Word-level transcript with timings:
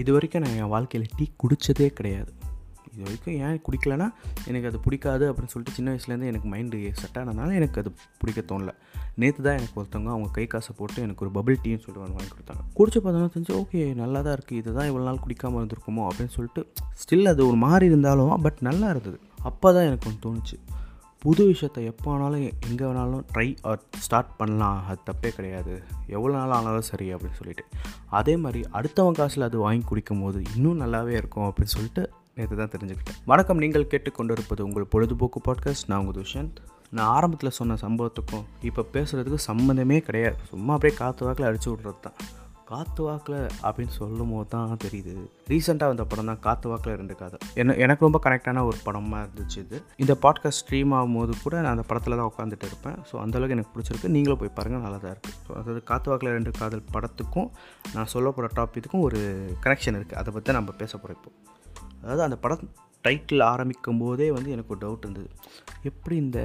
இது 0.00 0.10
வரைக்கும் 0.14 0.42
நான் 0.44 0.58
என் 0.62 0.72
வாழ்க்கையில் 0.74 1.14
டீ 1.16 1.24
குடித்ததே 1.42 1.86
கிடையாது. 1.98 2.30
இது 2.92 3.02
வரைக்கும் 3.06 3.34
ஏன் 3.46 3.58
குடிக்கலனா 3.66 4.06
எனக்கு 4.50 4.68
அது 4.70 4.78
பிடிக்காது 4.84 5.24
அப்படின்னு 5.30 5.52
சொல்லிட்டு 5.52 5.76
சின்ன 5.76 5.88
வயசுலேருந்து 5.92 6.30
எனக்கு 6.30 6.48
மைண்டு 6.52 6.78
செட் 7.00 7.18
ஆனதுனால 7.20 7.54
எனக்கு 7.60 7.80
அது 7.82 7.90
பிடிக்க 8.20 8.40
தோணல. 8.50 8.72
நேற்று 9.14 9.42
தான் 9.46 9.58
எனக்கு 9.60 9.76
ஒருத்தவங்க 9.80 10.10
அவங்க 10.14 10.28
கை 10.30 10.46
காசை 10.46 10.72
போட்டு 10.78 10.98
எனக்கு 11.02 11.24
ஒரு 11.26 11.32
பபிள் 11.38 11.60
டீன்னு 11.64 11.82
சொல்லிட்டு 11.84 12.04
ஒன்று 12.04 12.18
வாங்கி 12.18 12.32
கொடுத்தாங்க. 12.34 12.64
குடிச்சு 12.78 13.00
பார்த்தோன்னா 13.04 13.30
தெரிஞ்சு 13.34 13.54
ஓகே 13.60 13.82
நல்லா 14.02 14.20
தான் 14.26 14.36
இருக்குது 14.38 14.60
இது 14.62 14.72
தான் 14.78 14.88
இவ்வளோ 14.90 15.06
நாள் 15.08 15.22
குடிக்காமல் 15.24 15.60
இருந்திருக்குமோ? 15.60 16.04
அப்படின்னு 16.08 16.34
சொல்லிட்டு 16.36 16.64
ஸ்டில் 17.02 17.32
அது 17.34 17.44
ஒரு 17.46 17.56
மாதிரி 17.56 17.86
இருந்தாலும் 17.86 18.34
பட் 18.46 18.60
நல்லா 18.70 18.88
இருந்தது. 18.94 19.20
அப்போ 19.42 19.72
தான் 19.72 19.88
எனக்கு 19.90 20.08
ஒன்று 20.10 20.24
தோணுச்சு. 20.26 20.58
புது 21.22 21.42
விஷயத்தை 21.46 21.84
எப்போ 21.90 22.08
வேணாலும் 22.10 22.42
எங்கே 22.66 22.84
வேணாலும் 22.88 23.22
ட்ரை 23.32 23.46
ஆர் 23.68 23.80
ஸ்டார்ட் 24.04 24.36
பண்ணலாம். 24.40 24.76
அது 24.88 24.98
தப்பே 25.08 25.30
கிடையாது. 25.38 25.72
எவ்வளோ 26.16 26.32
நாள் 26.36 26.54
ஆனாலும் 26.56 26.86
சரி 26.90 27.06
அப்படின்னு 27.14 27.38
சொல்லிட்டு. 27.38 27.64
அதே 28.18 28.34
மாதிரி 28.42 28.60
அடுத்தவங்க 28.78 29.18
காசில் 29.20 29.46
அது 29.48 29.58
வாங்கி 29.58 29.84
குடிக்கும் 29.90 30.22
போது 30.24 30.40
இன்னும் 30.54 30.80
நல்லாவே 30.82 31.14
இருக்கும் 31.20 31.46
அப்படின்னு 31.48 31.74
சொல்லிட்டு 31.76 32.02
நேற்று 32.36 32.60
தான் 32.60 32.72
தெரிஞ்சுக்கிட்டேன். 32.74 33.18
வணக்கம். 33.32 33.62
நீங்கள் 33.64 33.90
கேட்டுக்கொண்டிருப்பது 33.92 34.60
உங்கள் 34.68 34.90
பொழுதுபோக்கு 34.94 35.40
பாட்காஸ்ட் 35.48 35.90
நான் 35.92 36.02
உங்கள் 36.04 36.18
துஷந்த் 36.20 36.58
நான் 36.96 37.10
ஆரம்பத்தில் 37.16 37.56
சொன்ன 37.60 37.78
சம்பவத்துக்கும் 37.86 38.44
இப்போ 38.68 38.84
பேசுகிறதுக்கு 38.92 39.40
சம்மந்தமே 39.50 39.98
கிடையாது. 40.08 40.38
சும்மா 40.52 40.74
அப்படியே 40.76 40.98
காற்று 41.00 41.26
வாக்கில் 41.26 41.48
அடிச்சு 41.50 41.68
விட்றது 41.72 42.00
தான். 42.00 42.18
காத்து 42.70 43.02
வாக்கில் 43.06 43.36
அப்படின்னு 43.66 43.94
சொல்லும் 43.98 44.32
போது 44.34 44.48
தான் 44.54 44.72
தெரியுது. 44.84 45.12
ரீசெண்டாக 45.50 45.90
வந்த 45.92 46.04
படம் 46.10 46.28
தான் 46.30 46.40
காத்து 46.46 46.66
வாக்கில் 46.70 46.96
ரெண்டு 47.00 47.14
காதல். 47.20 47.42
என்ன 47.60 47.76
எனக்கு 47.84 48.04
ரொம்ப 48.06 48.18
கனெக்டான 48.24 48.64
ஒரு 48.70 48.78
படமாக 48.86 49.20
இருந்துச்சு 49.24 49.58
இது. 49.64 49.78
இந்த 50.02 50.14
பாட்காஸ்ட் 50.24 50.60
ஸ்ட்ரீம் 50.62 50.92
ஆகும்போது 50.98 51.34
கூட 51.44 51.54
நான் 51.64 51.74
அந்த 51.76 51.84
படத்தில் 51.90 52.18
தான் 52.20 52.30
உட்காந்துட்டு 52.32 52.68
இருப்பேன். 52.70 52.98
ஸோ 53.10 53.14
அந்தளவுக்கு 53.24 53.56
எனக்கு 53.56 53.72
பிடிச்சிருக்கு. 53.76 54.10
நீங்களும் 54.16 54.40
போய் 54.42 54.52
பாருங்கள் 54.58 54.84
நல்லா 54.86 54.98
தான் 55.04 55.14
இருக்குது 55.14 55.38
ஸோ 55.46 55.52
அதாவது 55.60 55.82
காத்து 55.92 56.10
வாக்கில் 56.12 56.34
ரெண்டு 56.38 56.52
காதல் 56.60 56.84
படத்துக்கும் 56.96 57.48
நான் 57.96 58.12
சொல்ல 58.14 58.34
போகிற 58.36 58.52
டாப்பிக்கும் 58.60 59.06
ஒரு 59.08 59.22
கனெக்ஷன் 59.66 59.98
இருக்குது 60.00 60.20
அதை 60.22 60.36
பற்றி 60.36 60.58
நம்ம 60.60 60.76
பேச 60.82 60.92
போகிறோம் 60.96 61.18
இப்போ. 61.20 61.32
அதாவது 62.02 62.26
அந்த 62.28 62.38
படம் 62.44 62.70
டைட்டில் 63.06 63.48
ஆரம்பிக்கும் 63.52 64.00
போதே 64.04 64.30
வந்து 64.36 64.50
எனக்கு 64.54 64.72
ஒரு 64.74 64.82
டவுட் 64.86 65.04
இருந்தது. 65.06 65.28
எப்படி 65.90 66.16
இந்த 66.26 66.38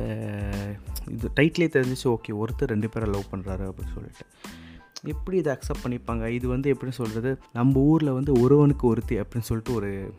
இது 1.16 1.36
டைட்டிலே 1.39 1.70
தெரிஞ்சிச்சு 1.78 2.09
ஓகே 2.16 2.33
ஒருத்தர் 2.42 2.73
ரெண்டு 2.76 2.89
பேரை 2.95 3.08
லவ் 3.16 3.31
பண்ணுறாரு 3.31 3.66
அப்படின்னு 3.70 3.95
சொல்லிட்டு. 3.95 4.26
எப்படி 5.04 5.38
இதை 5.38 5.56
அக்செப்ட் 5.56 5.84
பண்ணிப்பாங்க? 5.84 6.28
இது 6.28 6.48
வந்து 6.48 6.70
எப்படி 6.70 6.92
சொல்கிறது 6.92 7.40
நம்ம 7.54 7.80
ஊரில் 7.80 8.12
வந்து 8.12 8.34
ஒருவனுக்கு 8.34 8.88
ஒருத்தி 8.88 9.16
அப்படின்னு 9.20 9.48
சொல்லிட்டு 9.50 9.73
ஒரு 9.73 10.14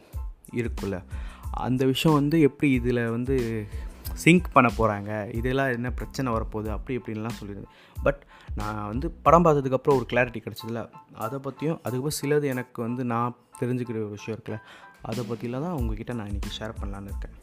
இருக்குல்ல. 0.55 1.03
அந்த 1.51 1.85
விஷயம் 1.85 2.17
வந்து 2.17 2.41
எப்படி 2.41 2.73
இதில் 2.73 3.09
வந்து 3.09 3.67
சிங்க் 4.13 4.53
பண்ண 4.53 4.71
போகிறாங்க 4.79 5.35
இதெல்லாம் 5.35 5.73
என்ன 5.73 5.91
பிரச்சனை 5.91 6.33
வரப்போகுது? 6.33 6.69
அப்படி 6.69 6.99
இப்படின்லாம் 6.99 7.39
சொல்லிடுது. 7.41 7.65
பட் 8.03 8.25
நான் 8.55 8.87
வந்து 8.87 9.11
படம் 9.11 9.45
பார்த்ததுக்கப்புறம் 9.45 9.97
ஒரு 9.97 10.07
கிளாரிட்டி 10.13 10.43
கிடச்சதில்ல. 10.47 10.91
அதை 11.15 11.39
பற்றியும் 11.39 11.81
அதுக்கப்புறம் 11.83 12.19
சிலது 12.21 12.45
எனக்கு 12.45 12.83
வந்து 12.83 13.05
நான் 13.05 13.37
தெரிஞ்சுக்கிற 13.61 13.97
ஒரு 13.97 14.09
விஷயம் 14.09 14.39
இருக்குல்ல. 14.39 14.61
அதை 15.03 15.25
பற்றிலாம் 15.31 15.61
தான் 15.61 15.73
உங்ககிட்ட 15.73 16.13
நான் 16.13 16.29
இன்றைக்கி 16.29 16.53
ஷேர் 16.59 16.75
பண்ணலான்னு 16.83 17.05
இருக்கேன். 17.05 17.35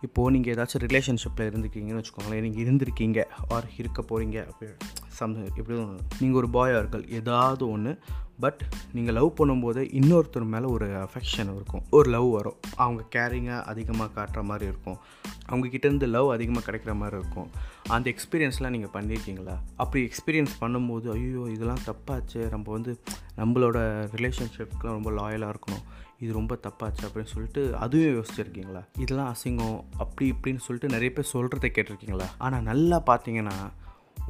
இப்போது 0.00 0.30
நீங்கள் 0.30 0.54
ஏதாச்சும் 0.54 0.84
ரிலேஷன்ஷிப்பில் 0.86 1.48
இருந்துக்கிங்கன்னு 1.50 2.02
வச்சுக்கோங்களேன். 2.02 2.40
நீங்கள் 2.40 2.64
இருந்திருக்கீங்க. 2.64 3.24
ஆர் 3.48 3.68
இருக்க 3.76 4.02
போகிறீங்க 4.02 4.46
அப்படி 4.46 4.72
சம் 5.20 5.36
எப்படி 5.60 5.76
நீங்கள் 6.22 6.40
ஒரு 6.42 6.50
பாய் 6.56 6.76
ஆர்கள் 6.80 7.04
ஏதாவது 7.20 7.64
ஒன்று 7.74 7.92
பட் 8.42 8.60
நீங்கள் 8.96 9.16
லவ் 9.16 9.30
பண்ணும்போது 9.38 9.80
இன்னொருத்தர் 9.98 10.44
மேலே 10.52 10.66
ஒரு 10.74 10.86
அஃபெக்ஷன் 11.06 11.50
இருக்கும். 11.56 11.82
ஒரு 11.96 12.08
லவ் 12.14 12.28
வரும். 12.36 12.56
அவங்க 12.84 13.02
கேரிங்காக 13.14 13.66
அதிகமாக 13.72 14.14
காட்டுற 14.18 14.42
மாதிரி 14.50 14.64
இருக்கும். 14.70 14.96
அவங்கக்கிட்டேருந்து 15.50 16.06
லவ் 16.14 16.28
அதிகமாக 16.34 16.64
கிடைக்கிற 16.66 16.92
மாதிரி 17.00 17.18
இருக்கும். 17.20 17.50
அந்த 17.94 18.06
எக்ஸ்பீரியன்ஸ்லாம் 18.12 18.74
நீங்கள் 18.76 18.94
பண்ணியிருக்கீங்களா 18.96 19.56
அப்படி 19.82 20.00
எக்ஸ்பீரியன்ஸ் 20.08 20.54
பண்ணும்போது 20.62 21.08
ஐயோ 21.16 21.42
இதெல்லாம் 21.56 21.84
தப்பாச்சு. 21.90 22.40
நம்ம 22.54 22.66
வந்து 22.76 22.94
நம்மளோட 23.40 23.78
ரிலேஷன்ஷிப்க்குலாம் 24.16 24.98
ரொம்ப 24.98 25.12
லாயலாக 25.20 25.54
இருக்கணும். 25.54 25.84
இது 26.24 26.32
ரொம்ப 26.38 26.54
தப்பாச்சு 26.64 27.02
அப்படின்னு 27.06 27.32
சொல்லிட்டு 27.34 27.62
அதுவும் 27.84 28.16
யோசிச்சிருக்கீங்களா? 28.16 28.82
இதெல்லாம் 29.04 29.30
அசிங்கம் 29.34 29.78
அப்படி 30.04 30.26
இப்படின்னு 30.34 30.64
சொல்லிட்டு 30.66 30.94
நிறைய 30.96 31.10
பேர் 31.16 31.32
சொல்கிறத 31.34 31.68
கேட்டிருக்கீங்களா? 31.76 32.26
ஆனால் 32.46 32.66
நல்லா 32.70 32.98
பார்த்தீங்கன்னா 33.10 33.56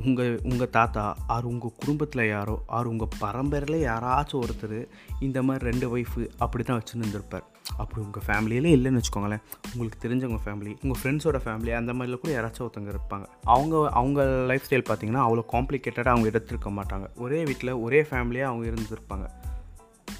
உங்கள் 0.05 0.41
உங்கள் 0.43 0.71
தாத்தா 0.71 1.17
ஆர் 1.27 1.45
உங்கள் 1.45 1.73
குடும்பத்தில் 1.77 2.29
யாரோ 2.29 2.63
ஆர் 2.67 2.87
உங்கள் 2.87 3.09
பரம்பரையில் 3.19 3.89
யாராச்சும் 3.89 4.43
ஒருத்தர் 4.43 4.89
இந்த 5.21 5.43
மாதிரி 5.43 5.71
ரெண்டு 5.71 5.97
ஒய்ஃபு 5.97 6.29
அப்படி 6.39 6.65
தான் 6.65 6.83
வச்சுன்னு 6.83 7.41
அப்படி 7.77 8.05
உங்கள் 8.05 8.23
ஃபேமிலியிலே 8.27 8.73
இல்லைன்னு 8.77 9.01
வச்சுக்கோங்களேன். 9.01 9.43
உங்களுக்கு 9.73 10.09
தெரிஞ்சவங்க 10.09 10.39
ஃபேமிலி 10.45 10.77
உங்கள் 10.83 11.01
ஃப்ரெண்ட்ஸோட 11.03 11.41
ஃபேமிலி 11.45 11.75
அந்த 11.75 11.93
மாதிரில 11.93 12.19
கூட 12.19 12.41
யாராச்சும் 12.41 12.61
ஒருத்தங்க 12.61 12.95
இருப்பாங்க. 12.95 13.25
அவங்க 13.43 13.89
அவங்க 13.91 14.25
லைஃப் 14.25 14.63
ஸ்டைல் 14.71 14.85
பார்த்தீங்கன்னா 14.89 15.25
அவ்வளோ 15.27 15.45
காம்ப்ளிகேட்டடாக 15.53 16.09
அவங்க 16.09 16.29
எடுத்துருக்க 16.29 16.81
மாட்டாங்க. 16.81 17.09
ஒரே 17.17 17.45
வீட்டில் 17.45 17.73
ஒரே 17.73 18.03
ஃபேமிலியாக 18.03 18.43
அவங்க 18.43 18.71
இருந்திருப்பாங்க. 18.71 19.31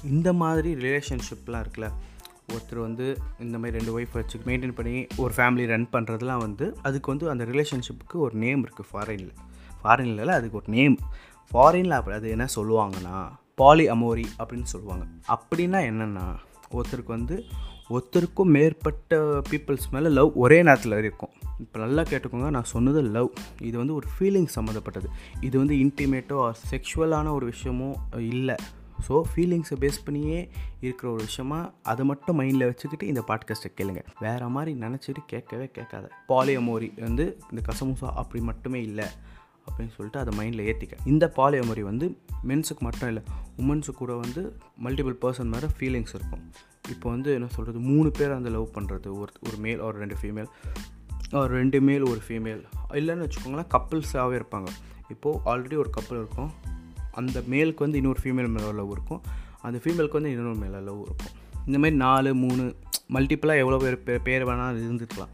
இந்த 0.03 0.33
மாதிரி 0.33 0.75
ரிலேஷன்ஷிப்லாம் 0.75 1.65
இருக்குல்ல 1.65 1.91
ஒருத்தர் 2.53 2.79
வந்து 2.79 3.17
இந்த 3.39 3.57
மாதிரி 3.57 3.77
ரெண்டு 3.77 3.99
ஒய்ஃப் 3.99 4.13
வச்சு 4.13 4.39
மெயின்டைன் 4.45 4.75
பண்ணி 4.75 5.07
ஒரு 5.17 5.33
ஃபேமிலி 5.33 5.65
ரன் 5.65 5.87
பண்ணுறதுலாம் 5.91 6.37
வந்து 6.37 6.77
அதுக்கு 6.81 7.11
வந்து 7.11 7.29
அந்த 7.29 7.43
ரிலேஷன்ஷிப்புக்கு 7.43 8.13
ஒரு 8.13 8.35
நேம் 8.35 8.65
இருக்குது 8.65 8.93
ஃபாரினில் 8.93 9.33
ஃபாரின்ல 9.81 10.25
அதுக்கு 10.25 10.57
ஒரு 10.57 10.65
நேம் 10.67 10.97
ஃபாரினில் 11.51 11.97
அப்படி 11.99 12.17
அது 12.17 12.29
என்ன 12.29 12.45
சொல்லுவாங்கன்னா 12.55 13.17
பாலி 13.55 13.89
அமோரி 13.89 14.25
அப்படின்னு 14.39 14.63
சொல்லுவாங்க. 14.63 15.05
அப்படின்னா 15.27 15.79
என்னென்னா 15.89 16.25
ஒருத்தருக்கு 16.71 17.13
வந்து 17.17 17.43
ஒருத்தருக்கும் 17.89 18.51
மேற்பட்ட 18.55 19.17
பீப்புள்ஸ் 19.49 19.87
மேலே 19.91 20.09
லவ் 20.09 20.31
ஒரே 20.33 20.63
நேரத்தில் 20.63 20.97
இருக்கும். 20.97 21.29
இப்போ 21.59 21.79
நல்லா 21.79 22.01
கேட்டுக்கோங்க 22.01 22.49
நான் 22.49 22.63
சொன்னது 22.63 23.01
லவ் 23.01 23.29
இது 23.61 23.77
வந்து 23.77 23.93
ஒரு 23.93 24.07
ஃபீலிங் 24.13 24.47
சம்மந்தப்பட்டது. 24.55 25.07
இது 25.41 25.57
வந்து 25.57 25.75
இன்டிமேட்டோ 25.75 26.51
செக்ஷுவலான 26.71 27.31
ஒரு 27.31 27.51
விஷயமோ 27.51 27.93
இல்லை. 28.19 28.55
ஸோ 29.07 29.23
ஃபீலிங்ஸை 29.35 29.75
பேஸ் 29.79 30.05
பண்ணியே 30.05 30.49
இருக்கிற 30.79 31.11
ஒரு 31.11 31.23
விஷயமா 31.23 31.71
அதை 31.83 32.05
மட்டும் 32.05 32.39
மைண்டில் 32.39 32.65
வச்சுக்கிட்டு 32.65 33.07
இந்த 33.07 33.23
பாட்காஸ்ட்டை 33.27 33.71
கேளுங்க. 33.77 34.03
வேறு 34.19 34.47
மாதிரி 34.47 34.79
நினச்சிட்டு 34.79 35.21
கேட்கவே 35.25 35.69
கேட்காத. 35.71 36.09
பாலியமோரி 36.27 37.01
வந்து 37.01 37.39
இந்த 37.51 37.73
கசமுசா 37.73 38.09
அப்படி 38.13 38.43
மட்டுமே 38.43 38.81
இல்லை. 38.81 39.07
அப்படின்னு 39.71 39.93
சொல்லிட்டு 39.97 40.19
அதை 40.19 40.31
மைண்டில் 40.39 40.65
ஏற்றிக்க 40.69 41.07
இந்த 41.13 41.33
பாலியமோரி 41.35 41.81
வந்து 41.81 42.07
மென்ஸுக்கு 42.47 42.83
மட்டும் 42.87 43.07
இல்லை 43.07 43.23
உமன்ஸு 43.57 43.91
கூட 43.91 44.13
வந்து 44.13 44.41
மல்டிபிள் 44.83 45.15
பர்சன் 45.21 45.51
மேலே 45.53 45.67
ஃபீலிங்ஸ் 45.77 46.15
இருக்கும். 46.17 46.43
இப்போ 46.89 47.09
வந்து 47.09 47.33
என்ன 47.33 47.47
சொல்கிறது 47.47 47.79
மூணு 47.79 48.11
பேர் 48.11 48.31
அந்த 48.31 48.49
லவ் 48.49 48.67
பண்ணுறது 48.75 49.09
ஒரு 49.21 49.31
ஒரு 49.47 49.57
மேல் 49.57 49.79
ஒரு 49.79 49.97
ரெண்டு 49.97 50.15
ஃபீமேல் 50.21 50.49
ஒரு 51.33 51.51
ரெண்டு 51.53 51.81
மேல் 51.81 52.03
ஒரு 52.03 52.21
ஃபீமேல் 52.27 52.61
இல்லைன்னு 52.99 53.25
வச்சுக்கோங்களேன் 53.25 53.69
கப்புள்ஸாகவே 53.75 54.37
இருப்பாங்க. 54.39 54.69
இப்போது 55.09 55.39
ஆல்ரெடி 55.51 55.77
ஒரு 55.77 55.89
கப்பல் 55.89 56.17
இருக்கும். 56.17 56.51
அந்த 57.11 57.37
மேலுக்கு 57.51 57.85
வந்து 57.85 57.97
இன்னொரு 57.97 58.19
ஃபீமேல் 58.23 58.51
மேலே 58.57 58.71
லவ் 58.71 58.91
இருக்கும். 58.91 59.21
அந்த 59.61 59.77
ஃபீமேலுக்கு 59.83 60.19
வந்து 60.19 60.31
இன்னொரு 60.31 60.59
மேலே 60.63 60.79
லவ் 60.89 61.01
இருக்கும். 61.07 61.33
இந்த 61.65 61.77
மாதிரி 61.77 61.97
நாலு 61.97 62.29
மூணு 62.35 62.63
மல்டிப்புளாக 63.13 63.63
எவ்வளோ 63.63 63.77
பேர் 63.77 64.03
பேர் 64.03 64.21
பேர் 64.21 64.47
வேணாலும் 64.47 64.85
இருந்துக்கலாம். 64.87 65.31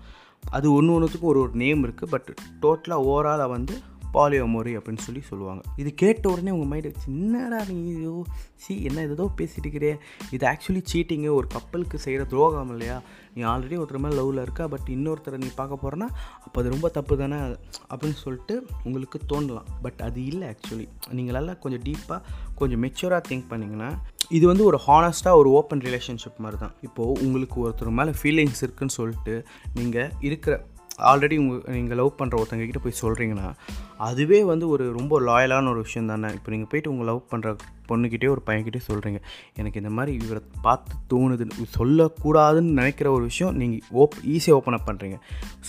அது 0.50 0.68
ஒன்று 0.74 0.94
ஒன்றுத்துக்கும் 0.96 1.32
ஒரு 1.32 1.40
ஒரு 1.40 1.54
நேம் 1.54 1.82
இருக்குது 1.86 2.10
பட் 2.10 2.30
டோட்டலாக 2.62 3.08
ஓவராலாக 3.12 3.50
வந்து 3.50 3.76
பாலியோமோரி 4.14 4.74
அப்படின்னு 4.78 5.06
சொல்லி 5.06 5.22
சொல்லுவாங்க. 5.22 5.62
இது 5.76 5.94
கேட்ட 5.94 6.30
உடனே 6.30 6.52
உங்கள் 6.52 6.70
மைண்டு 6.72 6.92
சின்னடா 7.06 7.60
நீ 7.70 7.78
ஐயோ 7.96 8.26
சி 8.56 8.84
என்ன 8.84 9.02
ஏதோ 9.02 9.26
பேசிட்டு 9.38 9.66
இருக்கிறே. 9.68 9.94
இது 10.32 10.48
ஆக்சுவலி 10.48 10.82
சீட்டிங்கு 10.94 11.32
ஒரு 11.34 11.48
கப்பலுக்கு 11.48 12.00
செய்கிற 12.00 12.24
துரோகம் 12.24 12.70
இல்லையா? 12.70 13.02
நீ 13.34 13.44
ஆல்ரெடி 13.44 13.78
ஒருத்தர் 13.82 14.04
மேலே 14.06 14.16
லவ்வில் 14.20 14.42
இருக்கா? 14.42 14.68
பட் 14.68 14.88
இன்னொருத்தரை 14.88 15.38
நீ 15.38 15.50
பார்க்க 15.56 15.82
போகிறேன்னா 15.84 16.10
அப்போ 16.46 16.62
அது 16.62 16.70
ரொம்ப 16.70 16.90
தப்பு 16.90 17.18
தானே 17.18 17.40
அப்படின்னு 17.92 18.20
சொல்லிட்டு 18.26 18.56
உங்களுக்கு 18.84 19.20
தோணலாம். 19.34 19.68
பட் 19.82 20.02
அது 20.02 20.26
இல்லை 20.26 20.48
ஆக்சுவலி 20.50 20.88
நீங்களெல்லாம் 21.12 21.60
கொஞ்சம் 21.60 21.82
டீப்பாக 21.82 22.22
கொஞ்சம் 22.56 22.84
மெச்சூராக 22.84 23.22
திங்க் 23.30 23.50
பண்ணிங்கன்னா 23.50 23.90
இது 24.30 24.48
வந்து 24.48 24.64
ஒரு 24.64 24.78
ஹானஸ்ட்டாக 24.88 25.40
ஒரு 25.42 25.50
ஓப்பன் 25.50 25.80
ரிலேஷன்ஷிப் 25.80 26.42
மாதிரி 26.46 26.58
தான். 26.62 26.74
இப்போது 26.82 27.26
உங்களுக்கு 27.26 27.58
ஒருத்தர் 27.66 27.98
மேலே 28.00 28.14
ஃபீலிங்ஸ் 28.22 28.64
இருக்குன்னு 28.66 28.98
சொல்லிட்டு 29.00 29.36
நீங்கள் 29.74 30.12
இருக்கிற 30.20 30.56
ஆல்ரெடி 30.98 31.38
உங்கள் 31.38 31.76
நீங்கள் 31.76 31.98
லவ் 31.98 32.14
பண்ணுற 32.18 32.34
ஒருத்தங்கக்கிட்ட 32.36 32.76
போய் 32.84 33.00
சொல்கிறீங்கன்னா 33.02 33.54
அதுவே 33.98 34.44
வந்து 34.44 34.70
ஒரு 34.70 34.92
ரொம்ப 34.92 35.20
லாயலான 35.20 35.70
ஒரு 35.70 35.82
விஷயம் 35.82 36.08
தானே? 36.08 36.34
இப்போ 36.34 36.52
நீங்கள் 36.52 36.68
போயிட்டு 36.70 36.92
உங்கள் 36.92 37.06
லவ் 37.06 37.24
பண்ணுற 37.32 37.58
பொண்ணுக்கிட்டே 37.88 38.30
ஒரு 38.30 38.42
பையன்கிட்டே 38.46 38.80
சொல்கிறீங்க 38.92 39.20
எனக்கு 39.56 39.82
இந்த 39.82 39.90
மாதிரி 39.90 40.26
இவரை 40.26 40.44
பார்த்து 40.62 40.96
தோணுதுன்னு 41.10 41.50
சொல்லக்கூடாதுன்னு 41.80 42.62
நினைக்கிற 42.62 43.12
ஒரு 43.12 43.24
விஷயம் 43.24 43.56
நீங்கள் 43.56 43.80
ஓப் 43.92 44.28
ஈஸியாக 44.28 44.52
ஓப்பன் 44.52 44.74
அப் 44.74 44.90
பண்ணுறீங்க 44.90 45.20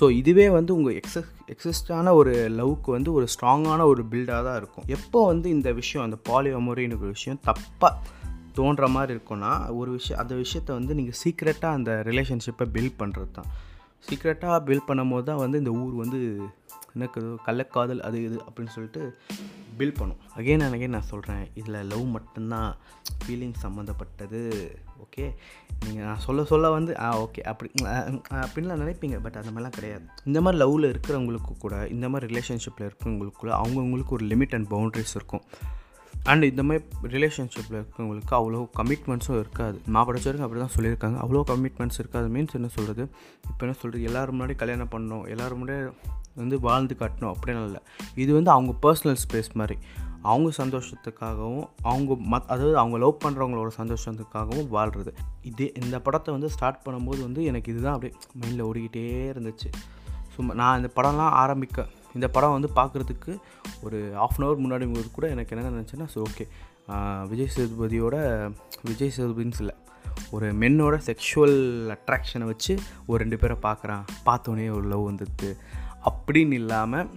ஸோ 0.00 0.10
இதுவே 0.10 0.50
வந்து 0.50 0.74
உங்கள் 0.74 1.00
எக்ஸஸ் 1.00 1.46
எக்ஸஸ்டான 1.46 2.12
ஒரு 2.12 2.32
லவ்க்கு 2.32 2.90
வந்து 2.90 3.12
ஒரு 3.12 3.26
ஸ்ட்ராங்கான 3.26 3.82
ஒரு 3.82 4.04
பில்டாக 4.10 4.44
தான் 4.44 4.56
இருக்கும். 4.56 4.84
எப்போ 4.86 5.26
வந்து 5.26 5.50
இந்த 5.50 5.72
விஷயம் 5.72 6.10
அந்த 6.10 6.32
பாலியோமோரின்னு 6.32 6.98
ஒரு 6.98 7.12
விஷயம் 7.12 7.40
தப்பாக 7.46 7.92
தோன்ற 8.52 8.88
மாதிரி 8.88 9.18
இருக்கும்னா 9.18 9.76
ஒரு 9.76 9.90
விஷயம் 9.90 10.22
அந்த 10.22 10.34
விஷயத்தை 10.34 10.76
வந்து 10.76 10.94
நீங்கள் 10.94 11.18
சீக்ரெட்டாக 11.24 11.72
அந்த 11.72 12.02
ரிலேஷன்ஷிப்பை 12.04 12.66
பில்ட் 12.72 12.98
பண்ணுறது 12.98 13.30
தான் 13.32 13.66
சீக்ரெட்டாக 14.06 14.58
பில்ட் 14.68 14.88
பண்ணும் 14.88 15.12
போது 15.12 15.24
தான் 15.28 15.42
வந்து 15.44 15.60
இந்த 15.62 15.72
ஊர் 15.82 15.94
வந்து 16.04 16.20
எனக்கு 16.96 17.20
கள்ளக்காதல் 17.46 18.00
அது 18.06 18.18
இது 18.26 18.36
அப்படின்னு 18.46 18.74
சொல்லிட்டு 18.74 19.00
பில்ட் 19.78 19.98
பண்ணும். 19.98 20.20
அகைன் 20.38 20.62
அண்ட் 20.64 20.76
அகைன் 20.76 20.94
நான் 20.96 21.10
சொல்கிறேன் 21.10 21.42
இதில் 21.60 21.76
லவ் 21.90 22.04
மட்டும்தான் 22.14 22.70
ஃபீலிங் 23.24 23.54
சம்மந்தப்பட்டது 23.64 24.40
ஓகே 25.04 25.24
நீங்கள் 25.84 26.06
நான் 26.08 26.24
சொல்ல 26.26 26.44
சொல்ல 26.52 26.70
வந்து 26.76 26.92
ஆ 27.06 27.08
ஓகே 27.24 27.42
அப்படி 27.50 27.70
அப்படின்லாம் 28.44 28.82
நினைப்பீங்க. 28.84 29.18
பட் 29.24 29.38
அந்த 29.40 29.50
மாதிரிலாம் 29.50 29.76
கிடையாது. 29.78 30.06
இந்த 30.30 30.40
மாதிரி 30.40 30.62
லவ்வில் 30.64 30.90
இருக்கிறவங்களுக்கு 30.92 31.54
கூட 31.64 31.74
இந்த 31.96 32.08
மாதிரி 32.08 32.28
ரிலேஷன்ஷிப்பில் 32.32 32.86
இருக்கிறவங்களுக்கு 32.88 33.42
கூட 33.44 33.52
அவங்கவுங்களுக்கு 33.60 34.16
ஒரு 34.18 34.26
லிமிட் 34.32 34.56
அண்ட் 34.58 34.70
பவுண்ட்ரிஸ் 34.74 35.16
இருக்கும். 35.20 35.44
அண்ட் 36.22 36.42
இந்த 36.42 36.62
மாதிரி 36.62 36.84
ரிலேஷன்ஷிப்பில் 37.02 37.84
இருக்கவங்களுக்கு 37.84 38.30
அவ்வளோ 38.30 38.68
கமிட்மெண்ட்ஸும் 38.76 39.38
இருக்காது. 39.38 39.80
நான் 39.86 40.04
படித்த 40.04 40.30
வரைக்கும் 40.30 40.40
அப்படி 40.40 40.60
தான் 40.60 40.76
சொல்லியிருக்காங்க. 40.76 41.16
அவ்வளோ 41.24 41.42
கமிட்மெண்ட்ஸ் 41.48 41.98
இருக்காது. 41.98 42.28
மீன்ஸ் 42.28 42.54
என்ன 42.54 42.68
சொல்கிறது 42.68 43.10
இப்போ 43.50 43.66
என்ன 43.66 43.72
சொல்கிறது 43.72 44.02
எல்லோரும் 44.02 44.40
முன்னாடி 44.40 44.56
கல்யாணம் 44.56 44.88
பண்ணணும். 44.90 45.28
எல்லோரும் 45.28 45.68
முன்னாடி 45.68 45.92
வந்து 46.34 46.60
வாழ்ந்து 46.60 46.96
காட்டணும். 46.98 47.32
அப்படின்னு 47.32 47.64
இல்லை. 47.64 47.80
இது 48.14 48.34
வந்து 48.34 48.50
அவங்க 48.50 48.74
பர்சனல் 48.82 49.16
ஸ்பேஸ் 49.28 49.52
மாதிரி. 49.52 49.78
அவங்க 50.22 50.50
சந்தோஷத்துக்காகவும் 50.56 51.68
அவங்க 51.82 52.14
மத் 52.14 52.46
அதாவது 52.46 52.78
அவங்க 52.78 52.98
லவ் 52.98 53.18
பண்ணுறவங்களோட 53.24 53.70
சந்தோஷத்துக்காகவும் 53.78 54.68
வாழ்கிறது 54.68 55.14
இதே 55.42 55.72
இந்த 55.82 56.00
படத்தை 56.00 56.34
வந்து 56.34 56.50
ஸ்டார்ட் 56.50 56.86
பண்ணும்போது 56.86 57.20
வந்து 57.20 57.44
எனக்கு 57.44 57.72
இதுதான் 57.72 57.94
அப்படியே 57.94 58.18
மைண்டில் 58.40 58.66
ஓடிக்கிட்டே 58.66 59.30
இருந்துச்சு. 59.36 59.72
சும்மா 60.34 60.54
நான் 60.54 60.76
இந்த 60.76 60.90
படம்லாம் 60.96 61.30
ஆரம்பிக்க 61.30 61.86
இந்த 62.18 62.28
படம் 62.28 62.56
வந்து 62.60 62.70
பார்க்குறதுக்கு 62.74 63.32
ஒரு 63.82 64.16
ஆஃப் 64.16 64.34
அன் 64.38 64.46
ஹவர் 64.46 64.62
முன்னாடி 64.64 64.86
போது 64.92 65.10
கூட 65.12 65.28
எனக்கு 65.28 65.56
என்ன 65.56 65.68
நினச்சேன்னா 65.68 66.06
சரி 66.06 66.26
ஓகே 66.30 67.26
விஜய் 67.28 67.50
சேதுபதியோட 67.56 68.16
விஜய் 68.82 69.12
சேதுபதின்னு 69.16 69.58
இல்லை 69.58 69.74
ஒரு 70.30 70.52
மென்னோட 70.52 70.94
செக்ஷுவல் 71.06 71.58
அட்ராக்ஷனை 71.96 72.44
வச்சு 72.44 72.78
ஒரு 73.06 73.18
ரெண்டு 73.24 73.38
பேரை 73.38 73.56
பார்க்குறான். 73.62 74.04
பார்த்தோன்னே 74.26 74.70
ஒரு 74.70 74.82
லவ் 74.82 75.10
வந்துடுது 75.10 75.56
அப்படின்னு 76.04 76.52
இல்லாமல் 76.52 77.10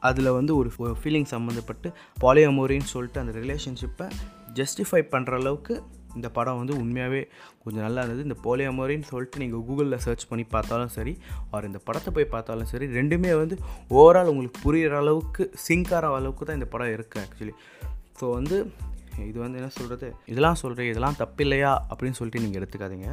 அதில் 0.00 0.30
வந்து 0.30 0.56
ஒரு 0.56 0.72
ஃபீலிங் 0.78 1.26
சம்மந்தப்பட்டு 1.30 1.92
பாலியமோரின்னு 2.20 2.92
சொல்லிட்டு 2.94 3.20
அந்த 3.20 3.38
ரிலேஷன்ஷிப்பை 3.38 4.10
ஜஸ்டிஃபை 4.54 5.04
பண்ணுற 5.10 5.32
அளவுக்கு 5.34 5.82
இந்த 6.16 6.28
படம் 6.36 6.58
வந்து 6.60 6.74
உண்மையாகவே 6.82 7.22
கொஞ்சம் 7.62 7.84
நல்லா 7.86 8.02
இருந்தது. 8.02 8.26
இந்த 8.28 8.36
போலியாமோரின்னு 8.44 9.08
சொல்லிட்டு 9.12 9.42
நீங்கள் 9.42 9.64
கூகுளில் 9.68 10.02
சர்ச் 10.06 10.28
பண்ணி 10.30 10.44
பார்த்தாலும் 10.54 10.92
சரி 10.98 11.14
ஆர் 11.50 11.68
இந்த 11.70 11.80
படத்தை 11.88 12.12
போய் 12.18 12.32
பார்த்தாலும் 12.34 12.70
சரி 12.72 12.86
ரெண்டுமே 12.98 13.32
வந்து 13.42 13.58
ஓவரால் 13.98 14.30
உங்களுக்கு 14.32 14.60
புரிகிற 14.66 14.96
அளவுக்கு 15.04 15.44
சிங்கார 15.66 16.12
அளவுக்கு 16.20 16.44
தான் 16.44 16.60
இந்த 16.60 16.70
படம் 16.74 16.94
இருக்குது 16.98 17.22
ஆக்சுவலி 17.24 17.56
ஸோ 18.20 18.28
வந்து 18.38 18.58
இது 19.28 19.38
வந்து 19.42 19.58
என்ன 19.60 19.70
சொல்கிறது 19.76 20.08
இதெல்லாம் 20.26 20.58
சொல்கிறேன் 20.62 20.88
இதெல்லாம் 20.90 21.18
தப்பு 21.22 21.42
இல்லையா 21.44 21.70
அப்படின்னு 21.90 22.18
சொல்லிட்டு 22.18 22.42
நீங்கள் 22.44 22.60
எடுத்துக்காதீங்க. 22.60 23.08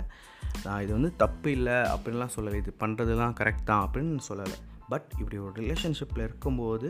நான் 0.66 0.82
இது 0.84 0.92
வந்து 0.94 1.16
தப்பு 1.16 1.52
இல்லை 1.52 1.78
அப்படின்லாம் 1.94 2.34
சொல்லலை. 2.36 2.58
இது 2.64 2.72
பண்ணுறதுலாம் 2.84 3.36
கரெக்ட் 3.40 3.70
தான் 3.70 3.84
அப்படின்னு 3.86 4.26
சொல்லலை. 4.30 4.58
பட் 4.92 5.08
இப்படி 5.20 5.38
ஒரு 5.38 5.54
ரிலேஷன்ஷிப்பில் 5.62 6.24
இருக்கும்போது 6.26 6.90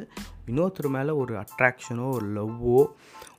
இன்னொருத்தர் 0.49 0.95
மேலே 0.95 1.11
ஒரு 1.11 1.33
அட்ராக்ஷனோ 1.43 2.07
ஒரு 2.17 2.27
லவ்வோ 2.37 2.79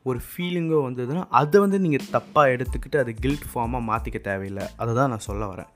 ஒரு 0.09 0.19
ஃபீலிங்கோ 0.27 0.79
வந்ததுன்னா 0.87 1.23
அதை 1.41 1.61
வந்து 1.65 1.79
நீங்கள் 1.85 2.09
தப்பாக 2.17 2.53
எடுத்துக்கிட்டு 2.55 2.99
அது 3.03 3.13
கில்ட் 3.23 3.47
ஃபார்மாக 3.53 3.83
மாற்றிக்க 3.91 4.19
தேவையில்லை. 4.29 4.67
அதை 4.83 4.93
தான் 4.99 5.11
நான் 5.13 5.27
சொல்ல 5.29 5.45
வரேன். 5.53 5.71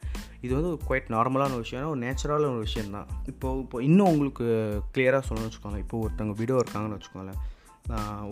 இது 0.44 0.52
வந்து 0.56 0.70
ஒரு 0.72 0.80
குவைட் 0.88 1.08
நார்மலான 1.14 1.54
ஒரு 1.56 1.64
விஷயம். 1.66 1.88
ஒரு 1.92 2.00
நேச்சுரலான 2.04 2.50
ஒரு 2.56 2.62
விஷயம் 2.68 2.92
தான். 2.96 3.08
இப்போது 3.32 3.62
இப்போ 3.64 3.78
இன்னும் 3.88 4.10
உங்களுக்கு 4.12 4.44
கிளியராக 4.94 5.22
சொல்லணும்னு 5.28 5.50
வச்சுக்கோங்க 5.50 5.80
இப்போ 5.84 5.96
ஒருத்தவங்க 6.04 6.36
வீடியோ 6.42 6.58
இருக்காங்கன்னு 6.62 6.98
வச்சுக்கோங்களேன். 6.98 7.40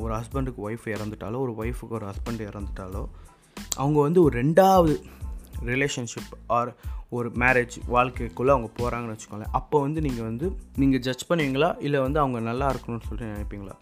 ஒரு 0.02 0.12
ஹஸ்பண்டுக்கு 0.18 0.60
ஒய்ஃப் 0.68 0.86
இறந்துட்டாலோ 0.94 1.38
ஒரு 1.46 1.54
ஒய்ஃபுக்கு 1.62 1.96
ஒரு 1.98 2.06
ஹஸ்பண்ட் 2.10 2.42
இறந்துட்டாலோ 2.50 3.02
அவங்க 3.82 3.98
வந்து 4.06 4.20
ஒரு 4.26 4.34
ரெண்டாவது 4.42 4.94
ரிலேஷன்ஷிப் 5.70 6.32
ஆர் 6.58 6.70
ஒரு 7.16 7.28
மேரேஜ் 7.42 7.76
வாழ்க்கைக்குள்ளே 7.94 8.52
அவங்க 8.54 8.70
போகிறாங்கன்னு 8.78 9.14
வச்சுக்கோங்களேன். 9.16 9.54
அப்போ 9.60 9.76
வந்து 9.86 10.00
நீங்கள் 10.06 10.26
வந்து 10.30 10.46
நீங்கள் 10.82 11.02
ஜட்ஜ் 11.06 11.28
பண்ணுவீங்களா? 11.30 11.70
இல்லை 11.86 12.00
வந்து 12.06 12.18
அவங்க 12.24 12.40
நல்லா 12.50 12.66
இருக்கணும்னு 12.72 13.06
சொல்லிட்டு 13.08 13.32
நினைப்பீங்களா? 13.34 13.76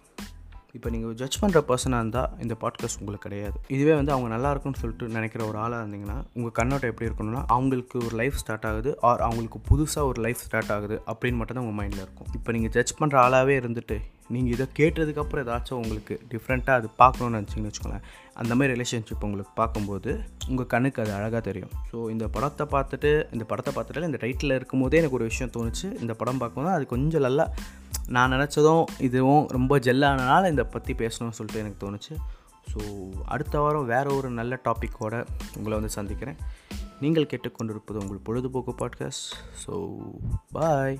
இப்போ 0.77 0.89
நீங்கள் 0.91 1.15
ஜட்ஜ் 1.15 1.39
பண்ணுற 1.43 1.61
பர்சனாக 1.69 2.01
இருந்தால் 2.03 2.33
இந்த 2.43 2.55
பாட்காஸ்ட் 2.61 2.99
உங்களுக்கு 2.99 3.27
கிடையாது. 3.27 3.57
இதுவே 3.69 3.95
வந்து 3.95 4.13
அவங்க 4.13 4.29
நல்லா 4.29 4.51
இருக்கும்னு 4.51 4.81
சொல்லிட்டு 4.81 5.07
நினைக்கிற 5.15 5.43
ஒரு 5.47 5.59
ஆளாக 5.59 5.85
இருந்தீங்கன்னா 5.85 6.17
உங்கள் 6.33 6.53
கண்ணோட்டம் 6.53 6.91
எப்படி 6.91 7.09
இருக்கணும்னா 7.11 7.43
அவங்களுக்கு 7.47 7.97
ஒரு 8.07 8.17
லைஃப் 8.17 8.37
ஸ்டார்ட் 8.43 8.67
ஆகுது 8.71 8.93
ஆர் 9.01 9.21
அவங்களுக்கு 9.21 9.61
புதுசாக 9.71 10.11
ஒரு 10.11 10.21
லைஃப் 10.21 10.43
ஸ்டார்ட் 10.47 10.73
ஆகுது 10.77 10.99
அப்படின்னு 11.13 11.41
மட்டும் 11.41 11.59
தான் 11.59 11.67
உங்கள் 11.67 11.79
மைண்டில் 11.81 12.05
இருக்கும். 12.07 12.29
இப்போ 12.35 12.53
நீங்கள் 12.53 12.75
ஜட்ஜ் 12.77 12.95
பண்ணுற 13.01 13.19
ஆளாகவே 13.27 13.57
இருந்துட்டு 13.61 13.99
நீங்கள் 14.35 14.55
இதை 14.55 14.67
கேட்டதுக்கப்புறம் 14.79 15.43
ஏதாச்சும் 15.45 15.81
உங்களுக்கு 15.83 16.15
டிஃப்ரெண்ட்டாக 16.33 16.81
அது 16.81 16.89
பார்க்கணுன்னு 17.03 17.39
நினச்சிங்கன்னு 17.39 17.71
வச்சுக்கோங்களேன் 17.71 18.07
அந்த 18.41 18.53
மாதிரி 18.55 18.73
ரிலேஷன்ஷிப் 18.75 19.25
உங்களுக்கு 19.27 19.53
பார்க்கும்போது 19.61 20.11
உங்கள் 20.49 20.71
கண்ணுக்கு 20.73 21.03
அது 21.03 21.13
அழகாக 21.19 21.43
தெரியும். 21.49 21.73
ஸோ 21.91 21.97
இந்த 22.15 22.27
படத்தை 22.37 22.67
பார்த்துட்டு 22.75 23.11
இந்த 23.33 23.45
படத்தை 23.51 23.73
பார்த்துட்டு 23.77 24.11
இந்த 24.11 24.21
டைட்டில் 24.25 24.57
இருக்கும்போதே 24.59 24.99
எனக்கு 25.01 25.19
ஒரு 25.21 25.29
விஷயம் 25.31 25.53
தோணுச்சு. 25.57 25.87
இந்த 26.03 26.15
படம் 26.15 26.41
பார்க்கும்போது 26.45 26.77
அது 26.77 26.87
கொஞ்சம் 26.95 27.27
நல்லா 27.29 27.47
நான் 28.09 28.35
நினச்சதும் 28.37 28.85
இதுவும் 29.09 29.45
ரொம்ப 29.57 29.79
ஜெல்லானனால 29.79 30.51
இதை 30.55 30.67
பற்றி 30.77 30.95
பேசணும்னு 31.03 31.39
சொல்லிட்டு 31.41 31.63
எனக்கு 31.65 31.83
தோணுச்சு. 31.87 32.15
ஸோ 32.71 32.81
அடுத்த 33.25 33.61
வாரம் 33.61 33.91
வேறு 33.95 34.11
ஒரு 34.17 34.31
நல்ல 34.31 34.55
டாப்பிக்கோடு 34.65 35.21
உங்களை 35.57 35.75
வந்து 35.79 35.97
சந்திக்கிறேன். 35.99 36.39
நீங்கள் 37.01 37.31
கேட்டுக்கொண்டிருப்பது 37.31 38.01
உங்கள் 38.03 38.25
பொழுதுபோக்கு 38.27 38.73
பாட்காஸ்ட் 38.81 39.27
ஸோ 39.63 39.75
பாய் 40.53 40.97